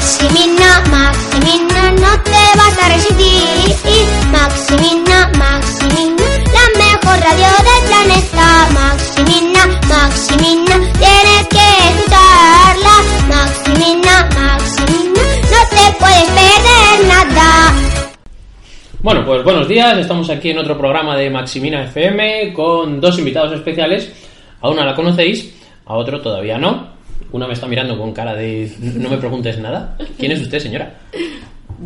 Maximina, 0.00 0.82
Maximina, 0.90 1.90
no 1.92 2.22
te 2.22 2.42
vas 2.56 2.78
a 2.82 2.88
resistir. 2.88 4.06
Maximina, 4.32 5.30
Maximina, 5.36 6.24
la 6.56 6.66
mejor 6.78 7.20
radio 7.20 7.50
del 7.68 7.82
planeta. 7.86 8.68
Maximina, 8.72 9.66
Maximina, 9.90 10.76
tienes 10.98 11.46
que 11.50 11.66
escucharla. 11.90 12.96
Maximina, 13.28 14.28
Maximina, 14.38 15.22
no 15.52 15.60
te 15.68 15.84
puedes 15.98 16.28
perder 16.30 17.06
nada. 17.06 17.74
Bueno, 19.00 19.26
pues 19.26 19.44
buenos 19.44 19.68
días, 19.68 19.98
estamos 19.98 20.30
aquí 20.30 20.48
en 20.48 20.60
otro 20.60 20.78
programa 20.78 21.14
de 21.14 21.28
Maximina 21.28 21.84
FM 21.84 22.54
con 22.54 23.02
dos 23.02 23.18
invitados 23.18 23.52
especiales. 23.52 24.10
A 24.62 24.70
una 24.70 24.86
la 24.86 24.94
conocéis, 24.94 25.54
a 25.84 25.94
otro 25.94 26.22
todavía 26.22 26.56
no. 26.56 26.99
Una 27.32 27.46
me 27.46 27.52
está 27.52 27.66
mirando 27.66 27.96
con 27.98 28.12
cara 28.12 28.34
de 28.34 28.72
no 28.80 29.08
me 29.08 29.16
preguntes 29.18 29.58
nada. 29.58 29.96
¿Quién 30.18 30.32
es 30.32 30.40
usted, 30.40 30.58
señora? 30.58 30.94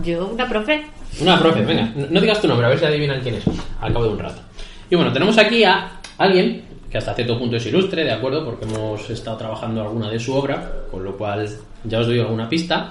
Yo, 0.03 0.27
una 0.27 0.49
profe. 0.49 0.83
Una 1.21 1.39
profe, 1.39 1.63
venga, 1.63 1.93
no 2.11 2.21
digas 2.21 2.41
tu 2.41 2.49
nombre, 2.49 2.67
a 2.67 2.71
ver 2.71 2.79
si 2.79 2.85
adivinan 2.85 3.21
quién 3.21 3.37
es 3.37 3.45
al 3.81 3.93
cabo 3.93 4.07
de 4.07 4.11
un 4.13 4.19
rato. 4.19 4.41
Y 4.91 4.97
bueno, 4.97 5.13
tenemos 5.13 5.39
aquí 5.39 5.63
a 5.63 6.01
alguien 6.19 6.63
que 6.91 6.99
hasta 6.99 7.15
cierto 7.15 7.39
punto 7.39 7.57
es 7.57 7.67
ilustre, 7.67 8.05
¿de 8.05 8.13
acuerdo? 8.13 8.45
Porque 8.45 8.65
hemos 8.65 9.09
estado 9.11 9.37
trabajando 9.37 9.83
alguna 9.83 10.11
de 10.11 10.19
su 10.19 10.35
obra, 10.35 10.73
con 10.91 11.05
lo 11.05 11.17
cual 11.17 11.49
ya 11.85 12.01
os 12.01 12.07
doy 12.07 12.19
alguna 12.19 12.49
pista. 12.49 12.91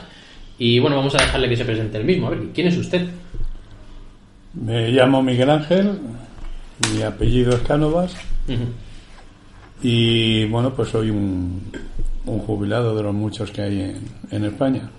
Y 0.57 0.79
bueno, 0.79 0.95
vamos 0.95 1.15
a 1.15 1.19
dejarle 1.19 1.49
que 1.49 1.57
se 1.57 1.65
presente 1.65 1.97
el 1.97 2.05
mismo. 2.05 2.27
A 2.27 2.29
ver, 2.31 2.39
¿quién 2.53 2.67
es 2.67 2.77
usted? 2.77 3.07
Me 4.53 4.89
llamo 4.89 5.21
Miguel 5.23 5.49
Ángel, 5.49 5.99
mi 6.93 7.01
apellido 7.01 7.55
es 7.55 7.61
Cánovas 7.61 8.15
y 9.81 10.45
bueno, 10.45 10.73
pues 10.73 10.89
soy 10.89 11.09
un, 11.09 11.61
un 12.25 12.39
jubilado 12.39 12.95
de 12.95 13.03
los 13.03 13.13
muchos 13.13 13.51
que 13.51 13.61
hay 13.61 13.81
en, 13.81 14.01
en 14.31 14.45
España. 14.45 14.89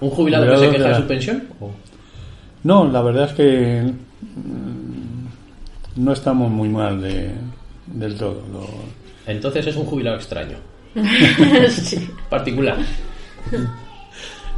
¿Un 0.00 0.10
jubilado 0.10 0.46
que 0.50 0.56
se 0.58 0.70
queja 0.70 0.84
de 0.84 0.90
la- 0.90 0.96
su 0.96 1.06
pensión? 1.06 1.44
¿O? 1.60 1.70
No, 2.64 2.86
la 2.90 3.02
verdad 3.02 3.26
es 3.26 3.32
que 3.34 3.82
mm, 4.36 6.02
no 6.04 6.12
estamos 6.12 6.50
muy 6.50 6.68
mal 6.68 7.00
de- 7.00 7.32
del 7.86 8.16
todo. 8.16 8.42
Lo- 8.52 9.30
Entonces 9.32 9.66
es 9.66 9.76
un 9.76 9.84
jubilado 9.86 10.16
extraño, 10.16 10.56
sí. 11.70 12.08
particular. 12.28 12.76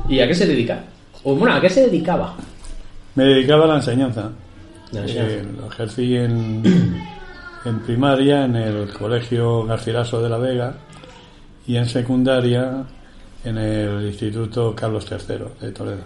¿Y 0.08 0.20
a 0.20 0.26
qué 0.28 0.34
se 0.34 0.46
dedica? 0.46 0.82
O 1.24 1.34
bueno, 1.36 1.54
¿a 1.56 1.60
qué 1.60 1.68
se 1.70 1.82
dedicaba? 1.82 2.34
Me 3.14 3.24
dedicaba 3.24 3.64
a 3.64 3.68
la 3.68 3.76
enseñanza. 3.76 4.30
La 4.90 5.00
enseñanza. 5.02 5.32
Eh, 5.34 5.46
lo 5.60 5.66
ejercí 5.68 6.16
en, 6.16 6.62
en 7.64 7.80
primaria 7.80 8.44
en 8.44 8.56
el 8.56 8.92
Colegio 8.92 9.64
Garcilaso 9.64 10.22
de 10.22 10.28
la 10.28 10.38
Vega 10.38 10.74
y 11.66 11.76
en 11.76 11.88
secundaria 11.88 12.84
en 13.44 13.58
el 13.58 14.06
Instituto 14.06 14.74
Carlos 14.74 15.06
III 15.10 15.36
de 15.60 15.72
Toledo. 15.72 16.04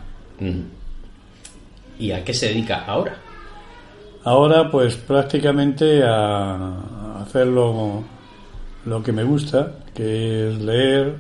¿Y 1.99 2.11
a 2.13 2.25
qué 2.25 2.35
se 2.35 2.49
dedica 2.49 2.85
ahora? 2.85 3.17
Ahora 4.25 4.71
pues 4.71 4.97
prácticamente 4.97 6.03
a, 6.05 7.23
hacer 7.23 7.47
lo, 7.47 8.05
lo 8.85 9.03
que 9.03 9.13
me 9.13 9.25
gusta, 9.25 9.73
que 9.95 10.51
es 10.51 10.59
leer, 10.61 11.17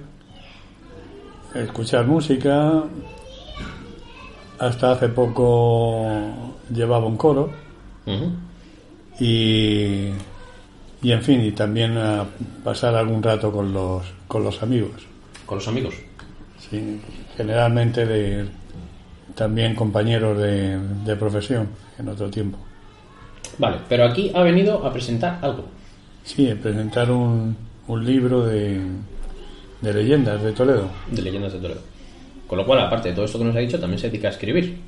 escuchar 1.54 2.06
música. 2.06 2.84
Hasta 4.58 4.92
hace 4.92 5.08
poco 5.08 6.06
llevaba 6.72 7.06
un 7.06 7.16
coro. 7.16 7.50
Y, 9.18 10.10
y 11.02 11.12
en 11.12 11.22
fin, 11.22 11.44
y 11.44 11.52
también 11.52 11.96
a 11.96 12.24
pasar 12.64 12.94
algún 12.94 13.22
rato 13.22 13.52
con 13.52 13.72
los, 13.72 14.04
con 14.28 14.42
los 14.44 14.62
amigos. 14.62 15.06
Con 15.44 15.58
los 15.58 15.68
amigos. 15.68 15.94
Sí, 16.58 17.00
generalmente 17.36 18.06
de, 18.06 18.46
también 19.34 19.74
compañeros 19.74 20.38
de, 20.38 20.78
de 20.78 21.16
profesión 21.16 21.68
en 21.98 22.08
otro 22.08 22.30
tiempo. 22.30 22.58
Vale, 23.58 23.78
pero 23.88 24.04
aquí 24.04 24.32
ha 24.34 24.42
venido 24.42 24.84
a 24.84 24.92
presentar 24.92 25.38
algo. 25.42 25.66
Sí, 26.24 26.52
presentar 26.60 27.10
un, 27.10 27.56
un 27.86 28.04
libro 28.04 28.44
de, 28.44 28.80
de 29.80 29.94
leyendas 29.94 30.42
de 30.42 30.52
Toledo. 30.52 30.88
de 31.10 31.22
leyendas 31.22 31.52
de 31.52 31.60
Toledo. 31.60 31.80
Con 32.46 32.58
lo 32.58 32.66
cual, 32.66 32.80
aparte 32.80 33.08
de 33.10 33.14
todo 33.14 33.24
esto 33.24 33.38
que 33.38 33.44
nos 33.44 33.56
ha 33.56 33.60
dicho, 33.60 33.78
también 33.78 33.98
se 33.98 34.08
dedica 34.08 34.28
a 34.28 34.30
escribir. 34.30 34.78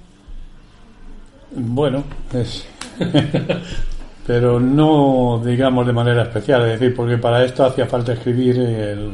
Bueno, 1.54 2.04
es. 2.32 2.66
pero 4.28 4.60
no, 4.60 5.40
digamos, 5.42 5.86
de 5.86 5.92
manera 5.94 6.24
especial. 6.24 6.66
Es 6.66 6.78
decir, 6.78 6.94
porque 6.94 7.16
para 7.16 7.42
esto 7.42 7.64
hacía 7.64 7.86
falta 7.86 8.12
escribir, 8.12 8.58
el, 8.58 9.12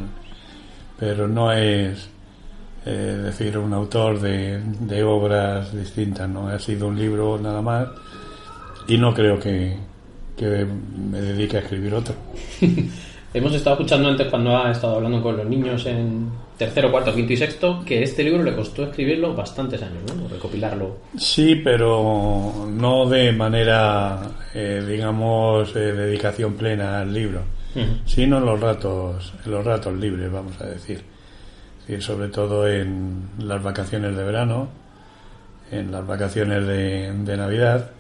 pero 0.99 1.29
no 1.29 1.53
es, 1.53 2.09
eh, 2.85 3.21
decir, 3.23 3.57
un 3.57 3.73
autor 3.73 4.21
de, 4.21 4.61
de 4.61 5.05
obras 5.05 5.73
distintas, 5.73 6.29
¿no? 6.29 6.49
Ha 6.49 6.59
sido 6.59 6.89
un 6.89 6.99
libro 6.99 7.39
nada 7.41 7.63
más 7.63 7.87
y 8.89 8.99
no 8.99 9.15
creo 9.15 9.39
que, 9.39 9.77
que 10.37 10.67
me 10.67 11.21
dedique 11.21 11.59
a 11.59 11.61
escribir 11.61 11.95
otro. 11.95 12.17
Hemos 13.34 13.53
estado 13.53 13.75
escuchando 13.75 14.09
antes 14.09 14.28
cuando 14.28 14.56
ha 14.56 14.71
estado 14.71 14.95
hablando 14.95 15.21
con 15.21 15.37
los 15.37 15.45
niños 15.45 15.84
en 15.87 16.31
tercero, 16.56 16.93
cuarto, 16.93 17.12
quinto 17.12 17.33
y 17.33 17.37
sexto 17.37 17.83
que 17.84 18.00
este 18.00 18.22
libro 18.22 18.45
le 18.45 18.55
costó 18.55 18.84
escribirlo 18.84 19.34
bastantes 19.34 19.83
años, 19.83 20.03
¿no? 20.15 20.28
Recopilarlo. 20.28 20.99
Sí, 21.19 21.56
pero 21.56 22.69
no 22.71 23.09
de 23.09 23.33
manera, 23.33 24.21
eh, 24.55 24.84
digamos, 24.89 25.75
eh, 25.75 25.81
dedicación 25.81 26.55
plena 26.55 27.00
al 27.00 27.12
libro. 27.12 27.41
Sino 28.06 28.39
en 28.39 28.47
los 28.47 28.61
ratos, 28.61 29.34
en 29.45 29.51
los 29.51 29.65
ratos 29.65 29.93
libres, 29.95 30.31
vamos 30.31 30.55
a 30.61 30.66
decir. 30.66 31.03
Decir, 31.81 32.03
sobre 32.05 32.28
todo 32.28 32.69
en 32.69 33.31
las 33.41 33.61
vacaciones 33.61 34.15
de 34.15 34.22
verano, 34.22 34.69
en 35.72 35.91
las 35.91 36.06
vacaciones 36.06 36.65
de, 36.69 37.12
de 37.12 37.37
Navidad, 37.37 37.91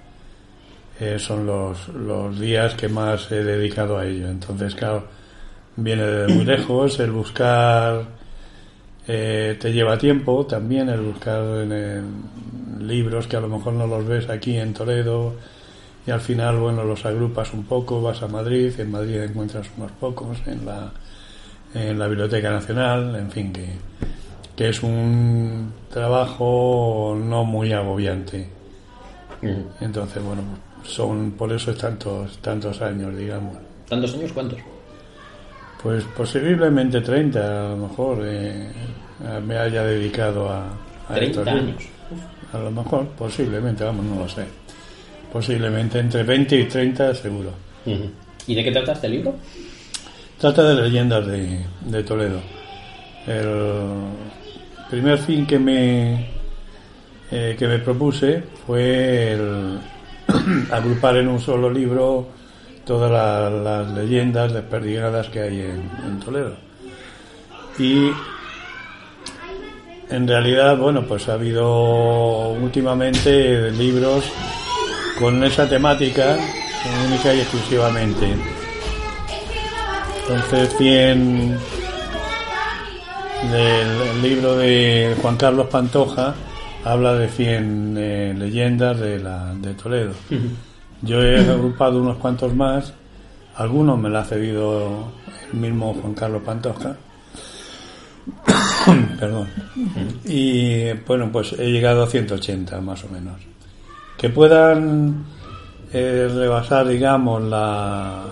eh, 1.00 1.18
son 1.18 1.44
los, 1.44 1.88
los 1.88 2.38
días 2.38 2.74
que 2.74 2.88
más 2.88 3.32
he 3.32 3.42
dedicado 3.42 3.98
a 3.98 4.06
ello. 4.06 4.28
Entonces, 4.28 4.76
claro, 4.76 5.08
viene 5.76 6.02
de 6.02 6.34
muy 6.34 6.44
lejos, 6.44 6.98
el 7.00 7.10
buscar 7.10 8.04
eh, 9.06 9.56
te 9.60 9.72
lleva 9.72 9.98
tiempo 9.98 10.46
también, 10.46 10.88
el 10.88 11.00
buscar 11.00 11.42
en, 11.42 12.24
libros 12.80 13.26
que 13.26 13.36
a 13.36 13.40
lo 13.40 13.48
mejor 13.48 13.72
no 13.74 13.86
los 13.86 14.06
ves 14.06 14.28
aquí 14.28 14.56
en 14.56 14.74
Toledo 14.74 15.34
y 16.06 16.10
al 16.10 16.20
final, 16.20 16.58
bueno, 16.58 16.84
los 16.84 17.04
agrupas 17.06 17.52
un 17.54 17.64
poco, 17.64 18.02
vas 18.02 18.22
a 18.22 18.28
Madrid, 18.28 18.72
en 18.78 18.90
Madrid 18.90 19.22
encuentras 19.22 19.66
unos 19.76 19.92
pocos, 19.92 20.38
en 20.46 20.66
la, 20.66 20.92
en 21.74 21.98
la 21.98 22.06
Biblioteca 22.06 22.50
Nacional, 22.50 23.16
en 23.16 23.30
fin, 23.30 23.52
que, 23.52 23.68
que 24.54 24.68
es 24.68 24.82
un 24.82 25.72
trabajo 25.90 27.16
no 27.18 27.44
muy 27.44 27.72
agobiante. 27.72 28.48
Ujú. 29.42 29.64
Entonces, 29.80 30.22
bueno, 30.22 30.42
son 30.82 31.32
por 31.32 31.50
eso 31.52 31.70
es 31.70 31.78
tantos, 31.78 32.36
tantos 32.38 32.82
años, 32.82 33.16
digamos. 33.16 33.56
¿Tantos 33.88 34.14
años 34.14 34.32
cuántos? 34.32 34.58
Pues 35.84 36.02
posiblemente 36.16 37.02
30, 37.02 37.66
a 37.66 37.68
lo 37.68 37.76
mejor, 37.76 38.22
eh, 38.24 38.70
me 39.46 39.58
haya 39.58 39.84
dedicado 39.84 40.48
a, 40.48 40.68
a 41.10 41.14
30 41.14 41.24
estos 41.24 41.46
años. 41.46 41.66
libros. 41.66 41.84
A 42.54 42.58
lo 42.58 42.70
mejor, 42.70 43.06
posiblemente, 43.08 43.84
vamos, 43.84 44.06
no 44.06 44.20
lo 44.20 44.28
sé. 44.28 44.46
Posiblemente 45.30 45.98
entre 45.98 46.22
20 46.22 46.58
y 46.58 46.64
30 46.64 47.14
seguro. 47.14 47.50
¿Y 48.46 48.54
de 48.54 48.64
qué 48.64 48.72
trata 48.72 48.92
este 48.92 49.10
libro? 49.10 49.34
Trata 50.38 50.62
de 50.74 50.82
leyendas 50.88 51.26
de, 51.26 51.66
de 51.84 52.02
Toledo. 52.02 52.40
El 53.26 54.04
primer 54.88 55.18
fin 55.18 55.44
que 55.46 55.58
me, 55.58 56.28
eh, 57.30 57.56
que 57.58 57.68
me 57.68 57.78
propuse 57.80 58.42
fue 58.66 59.32
el 59.32 59.78
agrupar 60.70 61.18
en 61.18 61.28
un 61.28 61.40
solo 61.40 61.68
libro 61.68 62.28
todas 62.86 63.10
la- 63.10 63.50
las 63.50 63.90
leyendas 63.92 64.52
desperdigadas 64.52 65.28
que 65.28 65.40
hay 65.40 65.60
en, 65.60 66.20
Toledo. 66.24 66.54
Y 67.78 68.10
en 70.10 70.28
realidad, 70.28 70.76
bueno, 70.76 71.02
pues 71.06 71.28
ha 71.28 71.34
habido 71.34 72.50
últimamente 72.50 73.70
libros 73.72 74.24
con 75.18 75.42
esa 75.44 75.68
temática 75.68 76.36
única 77.06 77.34
y 77.34 77.40
exclusivamente. 77.40 78.34
Entonces, 80.28 80.74
100 80.78 81.58
del 83.50 83.88
el 84.14 84.22
libro 84.22 84.56
de 84.56 85.14
Juan 85.20 85.36
Carlos 85.36 85.66
Pantoja 85.68 86.34
habla 86.84 87.14
de 87.14 87.28
100 87.28 87.94
eh, 87.98 88.34
leyendas 88.36 88.98
de, 89.00 89.18
la, 89.18 89.52
de 89.54 89.74
Toledo. 89.74 90.12
Yo 91.04 91.22
he 91.22 91.38
agrupado 91.50 92.00
unos 92.00 92.16
cuantos 92.18 92.54
más, 92.54 92.92
algunos 93.56 93.98
me 93.98 94.08
lo 94.08 94.18
ha 94.18 94.24
cedido 94.24 95.12
el 95.52 95.58
mismo 95.58 95.94
Juan 95.94 96.14
Carlos 96.14 96.42
Pantoja. 96.44 96.96
Perdón. 99.18 99.48
Y 100.24 100.92
bueno, 101.06 101.30
pues 101.30 101.52
he 101.54 101.70
llegado 101.70 102.02
a 102.02 102.06
180 102.06 102.80
más 102.80 103.04
o 103.04 103.08
menos. 103.08 103.40
Que 104.16 104.28
puedan 104.30 105.24
eh, 105.92 106.30
rebasar, 106.34 106.86
digamos, 106.88 107.42
la. 107.42 108.24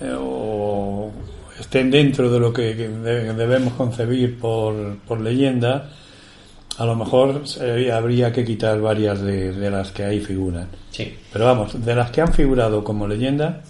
eh, 0.00 0.14
o 0.18 1.10
estén 1.58 1.90
dentro 1.90 2.30
de 2.30 2.40
lo 2.40 2.52
que 2.52 2.76
que 2.76 2.88
de- 2.88 3.32
debemos 3.34 3.74
concebir 3.74 4.38
por, 4.38 4.96
por 5.06 5.20
leyenda, 5.20 5.90
a 6.80 6.86
lo 6.86 6.96
mejor 6.96 7.42
eh, 7.60 7.92
habría 7.92 8.32
que 8.32 8.42
quitar 8.42 8.80
varias 8.80 9.20
de, 9.20 9.52
de 9.52 9.70
las 9.70 9.92
que 9.92 10.02
ahí 10.02 10.18
figuran. 10.18 10.66
Sí. 10.90 11.14
Pero 11.30 11.44
vamos, 11.44 11.84
de 11.84 11.94
las 11.94 12.10
que 12.10 12.22
han 12.22 12.32
figurado 12.32 12.82
como 12.82 13.06
leyenda, 13.06 13.60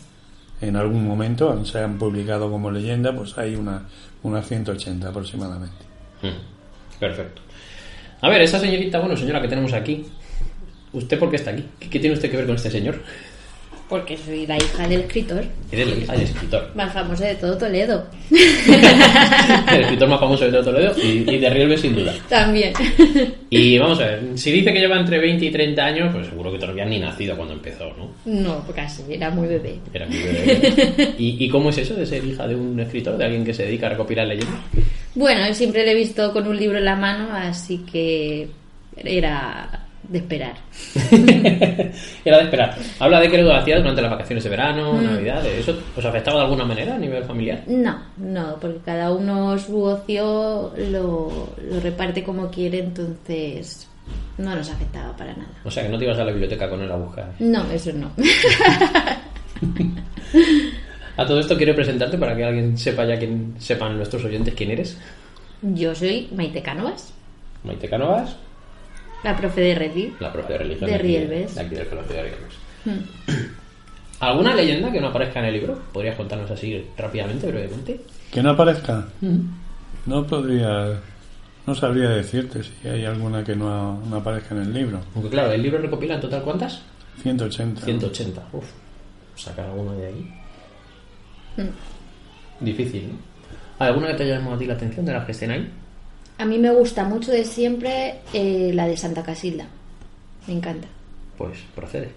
en 0.60 0.76
algún 0.76 1.08
momento 1.08 1.64
se 1.64 1.80
han 1.80 1.98
publicado 1.98 2.48
como 2.48 2.70
leyenda, 2.70 3.12
pues 3.12 3.36
hay 3.36 3.56
una, 3.56 3.82
unas 4.22 4.46
180 4.46 5.08
aproximadamente. 5.08 5.84
Mm, 6.22 7.00
Perfecto. 7.00 7.42
A 8.20 8.28
ver, 8.28 8.42
esa 8.42 8.60
señorita, 8.60 9.00
bueno, 9.00 9.16
señora 9.16 9.42
que 9.42 9.48
tenemos 9.48 9.72
aquí. 9.72 10.06
¿Usted 10.92 11.18
por 11.18 11.30
qué 11.30 11.36
está 11.36 11.50
aquí? 11.50 11.64
¿Qué, 11.80 11.90
qué 11.90 11.98
tiene 11.98 12.14
usted 12.14 12.30
que 12.30 12.36
ver 12.36 12.46
con 12.46 12.54
este 12.54 12.70
señor? 12.70 13.02
Porque 13.90 14.16
soy 14.16 14.46
la 14.46 14.56
hija 14.56 14.86
del 14.86 15.00
escritor 15.00 15.44
Eres 15.72 15.88
la 15.88 15.96
hija 15.96 16.12
del 16.12 16.22
escritor. 16.22 16.70
más 16.76 16.92
famoso 16.92 17.24
de 17.24 17.34
todo 17.34 17.58
Toledo. 17.58 18.06
El 18.30 19.80
escritor 19.80 20.08
más 20.08 20.20
famoso 20.20 20.44
de 20.44 20.52
todo 20.52 20.64
Toledo 20.64 20.94
y, 21.02 21.28
y 21.28 21.38
de 21.38 21.50
Rielbe 21.50 21.76
sin 21.76 21.96
duda. 21.96 22.14
También. 22.28 22.72
Y 23.50 23.78
vamos 23.78 23.98
a 23.98 24.06
ver, 24.06 24.22
si 24.36 24.52
dice 24.52 24.72
que 24.72 24.78
lleva 24.78 24.96
entre 24.96 25.18
20 25.18 25.44
y 25.44 25.50
30 25.50 25.84
años, 25.84 26.14
pues 26.14 26.28
seguro 26.28 26.52
que 26.52 26.58
todavía 26.58 26.84
ni 26.84 27.00
nacido 27.00 27.36
cuando 27.36 27.54
empezó, 27.54 27.92
¿no? 27.96 28.12
No, 28.24 28.64
casi, 28.72 29.02
era 29.10 29.28
muy 29.30 29.48
bebé. 29.48 29.74
Era 29.92 30.06
muy 30.06 30.18
bebé. 30.18 31.14
¿Y, 31.18 31.44
¿Y 31.44 31.48
cómo 31.48 31.70
es 31.70 31.78
eso 31.78 31.94
de 31.94 32.06
ser 32.06 32.24
hija 32.24 32.46
de 32.46 32.54
un 32.54 32.78
escritor, 32.78 33.18
de 33.18 33.24
alguien 33.24 33.44
que 33.44 33.52
se 33.52 33.64
dedica 33.64 33.88
a 33.88 33.90
recopilar 33.90 34.28
leyendas? 34.28 34.60
Bueno, 35.16 35.52
siempre 35.52 35.84
le 35.84 35.90
he 35.90 35.96
visto 35.96 36.32
con 36.32 36.46
un 36.46 36.56
libro 36.56 36.78
en 36.78 36.84
la 36.84 36.94
mano, 36.94 37.28
así 37.32 37.78
que 37.78 38.48
era 38.96 39.88
de 40.10 40.18
esperar. 40.18 40.54
Era 42.24 42.38
de 42.38 42.44
esperar. 42.44 42.76
Habla 42.98 43.20
de 43.20 43.30
que 43.30 43.42
lo 43.42 43.54
hacía 43.54 43.78
durante 43.78 44.02
las 44.02 44.10
vacaciones 44.10 44.42
de 44.42 44.50
verano, 44.50 45.00
Navidad. 45.00 45.46
¿Eso 45.46 45.78
os 45.96 46.04
afectaba 46.04 46.38
de 46.38 46.44
alguna 46.44 46.64
manera 46.64 46.96
a 46.96 46.98
nivel 46.98 47.22
familiar? 47.24 47.62
No, 47.68 47.96
no, 48.16 48.56
porque 48.60 48.80
cada 48.84 49.12
uno 49.12 49.56
su 49.58 49.82
ocio 49.82 50.72
lo, 50.76 51.54
lo 51.62 51.80
reparte 51.80 52.24
como 52.24 52.50
quiere, 52.50 52.80
entonces 52.80 53.88
no 54.38 54.54
nos 54.54 54.68
afectaba 54.68 55.16
para 55.16 55.32
nada. 55.32 55.52
O 55.64 55.70
sea, 55.70 55.84
que 55.84 55.88
no 55.88 55.98
te 55.98 56.04
ibas 56.04 56.18
a 56.18 56.24
la 56.24 56.32
biblioteca 56.32 56.68
con 56.68 56.82
él 56.82 56.90
a 56.90 56.96
buscar. 56.96 57.32
No, 57.38 57.70
eso 57.70 57.92
no. 57.92 58.10
A 61.16 61.26
todo 61.26 61.40
esto 61.40 61.56
quiero 61.56 61.74
presentarte 61.74 62.16
para 62.16 62.34
que 62.34 62.44
alguien 62.44 62.78
sepa 62.78 63.04
ya 63.04 63.18
quién 63.18 63.54
sepan 63.58 63.96
nuestros 63.96 64.24
oyentes 64.24 64.54
quién 64.54 64.70
eres. 64.70 64.96
Yo 65.60 65.94
soy 65.94 66.28
Maite 66.34 66.62
Cánovas, 66.62 67.12
Maite 67.62 67.90
Canovas, 67.90 68.36
la 69.22 69.36
profe 69.36 69.60
de 69.60 70.12
la 70.18 70.32
profe 70.32 70.52
de 70.52 70.58
religión 70.58 70.90
De 70.90 70.98
de 70.98 71.60
aquí 71.60 71.74
del 71.74 71.88
Colegio 71.88 72.16
de 72.16 72.22
Rielbes. 72.22 72.54
¿Alguna 74.20 74.54
leyenda 74.54 74.92
que 74.92 75.00
no 75.00 75.08
aparezca 75.08 75.40
en 75.40 75.46
el 75.46 75.54
libro? 75.54 75.80
¿Podrías 75.92 76.16
contarnos 76.16 76.50
así 76.50 76.84
rápidamente, 76.96 77.46
brevemente? 77.46 78.00
¿Que 78.30 78.42
no 78.42 78.50
aparezca? 78.50 79.06
No 80.06 80.26
podría, 80.26 81.00
no 81.66 81.74
sabría 81.74 82.10
decirte 82.10 82.62
si 82.62 82.88
hay 82.88 83.06
alguna 83.06 83.42
que 83.42 83.56
no, 83.56 83.98
no 84.06 84.16
aparezca 84.16 84.54
en 84.54 84.62
el 84.62 84.74
libro. 84.74 85.00
Aunque 85.14 85.30
claro, 85.30 85.52
el 85.52 85.62
libro 85.62 85.78
recopila 85.80 86.16
en 86.16 86.20
total 86.20 86.42
cuántas? 86.42 86.82
180. 87.22 87.82
180. 87.82 88.42
Uf, 88.52 88.66
sacar 89.36 89.66
alguno 89.66 89.92
de 89.92 90.06
ahí. 90.06 90.34
Difícil, 92.60 93.08
¿no? 93.08 93.14
¿Hay 93.78 93.88
alguna 93.88 94.08
que 94.08 94.14
te 94.14 94.22
haya 94.24 94.34
llamado 94.36 94.56
a 94.56 94.58
ti 94.58 94.66
la 94.66 94.74
atención 94.74 95.06
de 95.06 95.12
las 95.14 95.24
que 95.24 95.32
estén 95.32 95.50
ahí? 95.50 95.70
A 96.40 96.44
mí 96.46 96.58
me 96.58 96.70
gusta 96.72 97.04
mucho 97.04 97.30
de 97.30 97.44
siempre 97.44 98.16
eh, 98.32 98.70
la 98.74 98.86
de 98.88 98.96
Santa 98.96 99.22
Casilda. 99.22 99.66
Me 100.46 100.54
encanta. 100.54 100.88
Pues 101.36 101.58
procede. 101.74 102.08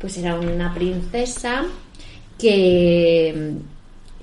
Pues 0.00 0.16
era 0.18 0.34
una 0.38 0.74
princesa 0.74 1.64
que, 2.38 3.52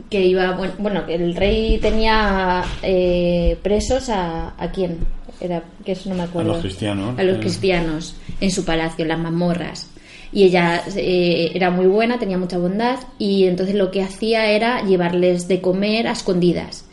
que 0.10 0.26
iba, 0.26 0.52
bueno, 0.52 0.74
bueno, 0.78 1.06
que 1.06 1.16
el 1.16 1.36
rey 1.36 1.78
tenía 1.80 2.64
eh, 2.82 3.58
presos 3.62 4.10
a, 4.10 4.54
a 4.62 4.72
quién, 4.72 4.98
era, 5.40 5.64
que 5.84 5.94
eso 5.94 6.10
no 6.10 6.16
me 6.16 6.24
acuerdo. 6.24 6.54
los 6.54 6.62
cristianos. 6.62 7.18
A 7.20 7.24
los 7.24 7.36
Sí. 7.36 7.42
cristianos 7.42 8.16
en 8.42 8.52
su 8.52 8.64
palacio, 8.66 9.04
en 9.04 9.10
las 9.10 9.20
mazmorras. 9.20 9.90
Y 10.32 10.44
ella 10.44 10.84
eh, 10.96 11.52
era 11.54 11.72
muy 11.72 11.88
buena, 11.88 12.20
tenía 12.20 12.38
mucha 12.38 12.58
bondad 12.58 13.00
y 13.18 13.46
entonces 13.46 13.76
lo 13.76 13.92
que 13.92 14.02
hacía 14.02 14.52
era 14.52 14.84
llevarles 14.84 15.48
de 15.48 15.62
comer 15.62 16.08
a 16.08 16.12
escondidas. 16.12 16.86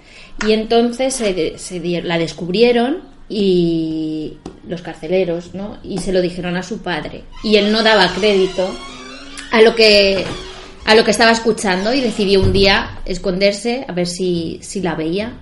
Y 0.46 0.52
entonces 0.52 1.14
se, 1.14 1.56
se 1.58 2.02
la 2.02 2.18
descubrieron 2.18 3.02
y 3.28 4.34
los 4.66 4.82
carceleros, 4.82 5.54
¿no? 5.54 5.78
Y 5.82 5.98
se 5.98 6.12
lo 6.12 6.20
dijeron 6.20 6.56
a 6.56 6.62
su 6.62 6.78
padre. 6.82 7.24
Y 7.42 7.56
él 7.56 7.72
no 7.72 7.82
daba 7.82 8.12
crédito 8.14 8.68
a 9.50 9.62
lo 9.62 9.74
que 9.74 10.24
a 10.84 10.94
lo 10.96 11.04
que 11.04 11.12
estaba 11.12 11.30
escuchando 11.30 11.94
y 11.94 12.00
decidió 12.00 12.40
un 12.40 12.52
día 12.52 12.98
esconderse 13.04 13.84
a 13.86 13.92
ver 13.92 14.08
si, 14.08 14.58
si 14.62 14.80
la 14.80 14.96
veía 14.96 15.34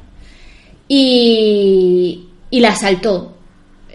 y, 0.88 2.28
y 2.50 2.60
la 2.60 2.70
asaltó 2.70 3.36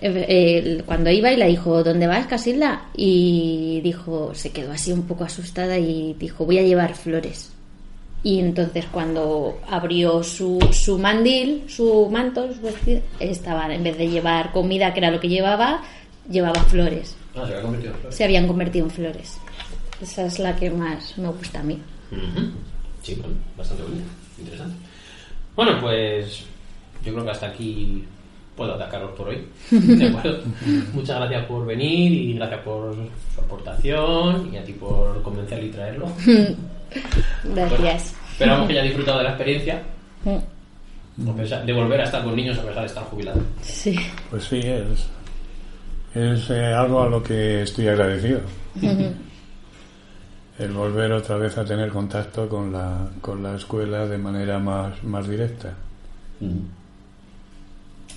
Eh, 0.01 0.83
cuando 0.85 1.09
iba 1.09 1.31
y 1.31 1.37
le 1.37 1.47
dijo 1.47 1.81
¿dónde 1.83 2.05
vas 2.05 2.27
Casilda? 2.27 2.89
y 2.95 3.79
dijo 3.81 4.33
se 4.35 4.51
quedó 4.51 4.71
así 4.73 4.91
un 4.91 5.03
poco 5.07 5.23
asustada 5.23 5.79
y 5.79 6.13
dijo 6.19 6.45
voy 6.45 6.59
a 6.59 6.63
llevar 6.63 6.95
flores 6.95 7.54
y 8.25 8.39
entonces 8.39 8.87
cuando 8.91 9.59
abrió 9.69 10.23
su, 10.23 10.57
su 10.71 10.97
mandil, 10.97 11.63
su 11.67 12.09
manto, 12.09 12.51
su 12.51 12.59
vestido, 12.59 12.99
estaba, 13.19 13.71
en 13.71 13.83
vez 13.83 13.99
de 13.99 14.09
llevar 14.09 14.51
comida, 14.51 14.91
que 14.91 14.99
era 14.99 15.11
lo 15.11 15.19
que 15.19 15.29
llevaba, 15.29 15.83
llevaba 16.27 16.59
flores. 16.63 17.15
Ah, 17.35 17.45
se 17.45 17.53
había 17.53 17.61
convertido 17.61 17.93
en 17.93 17.99
flores. 17.99 18.15
Se 18.17 18.23
habían 18.23 18.47
convertido 18.47 18.85
en 18.85 18.91
flores. 18.91 19.37
Esa 20.01 20.25
es 20.25 20.39
la 20.39 20.55
que 20.55 20.71
más 20.71 21.15
me 21.19 21.27
gusta 21.27 21.59
a 21.59 21.63
mí. 21.63 21.77
Sí, 23.03 23.13
bueno, 23.13 23.35
bastante 23.55 23.83
bonita. 23.83 24.05
Interesante. 24.39 24.75
Bueno, 25.55 25.79
pues 25.79 26.45
yo 27.05 27.13
creo 27.13 27.25
que 27.25 27.31
hasta 27.31 27.45
aquí 27.45 28.05
puedo 28.55 28.73
atacaros 28.73 29.11
por 29.11 29.29
hoy. 29.29 29.47
¿De 29.69 30.07
acuerdo? 30.07 30.39
Muchas 30.93 31.17
gracias 31.19 31.45
por 31.45 31.63
venir 31.63 32.11
y 32.11 32.33
gracias 32.33 32.61
por 32.61 32.95
su 33.35 33.41
aportación 33.41 34.51
y 34.51 34.57
a 34.57 34.63
ti 34.63 34.73
por 34.73 35.21
convencerle 35.21 35.67
y 35.67 35.69
traerlo. 35.69 36.07
Gracias. 37.43 38.13
Esperamos 38.33 38.67
que 38.67 38.73
haya 38.73 38.83
disfrutado 38.83 39.17
de 39.19 39.23
la 39.25 39.29
experiencia 39.31 39.81
Mm. 40.25 41.65
de 41.65 41.73
volver 41.73 42.01
a 42.01 42.03
estar 42.03 42.23
con 42.23 42.35
niños 42.35 42.57
a 42.57 42.63
pesar 42.63 42.81
de 42.81 42.87
estar 42.87 43.03
jubilado. 43.05 43.41
Sí. 43.61 43.95
Pues 44.29 44.43
sí, 44.45 44.59
es, 44.59 45.07
es 46.13 46.49
eh, 46.49 46.65
algo 46.73 47.03
a 47.03 47.09
lo 47.09 47.21
que 47.23 47.61
estoy 47.61 47.87
agradecido. 47.87 48.41
El 50.57 50.71
volver 50.71 51.11
otra 51.11 51.37
vez 51.37 51.57
a 51.57 51.63
tener 51.65 51.89
contacto 51.89 52.49
con 52.49 52.71
la, 52.73 53.07
con 53.21 53.43
la 53.43 53.55
escuela 53.55 54.05
de 54.07 54.17
manera 54.17 54.57
más, 54.59 55.01
más 55.03 55.27
directa. 55.27 55.73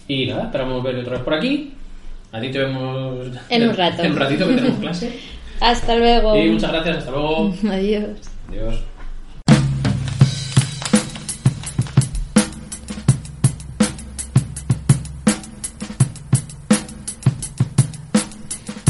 Y 0.09 0.27
nada, 0.27 0.45
esperamos 0.45 0.83
verle 0.83 1.03
otra 1.03 1.15
vez 1.15 1.23
por 1.23 1.35
aquí. 1.35 1.75
A 2.33 2.41
ti 2.41 2.51
te 2.51 2.59
vemos 2.59 3.27
En 3.49 3.69
un 3.69 3.77
rato. 3.77 4.03
En 4.03 4.13
un 4.13 4.19
ratito 4.19 4.49
que 4.49 4.55
tenemos 4.55 4.79
clase. 4.81 5.19
Hasta 5.61 5.97
luego. 5.97 6.37
Y 6.37 6.51
muchas 6.51 6.73
gracias, 6.73 6.99
hasta 6.99 7.11
luego. 7.11 7.53
Adiós. 7.71 8.19
Adiós. 8.49 8.77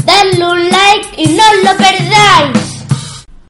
Dadle 0.05 0.45
un 0.45 0.69
like 0.69 1.09
y 1.17 1.27
no 1.27 1.43
lo 1.65 1.77
perdáis. 1.77 2.68